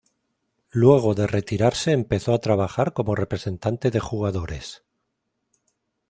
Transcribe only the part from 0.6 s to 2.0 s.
Luego de retirarse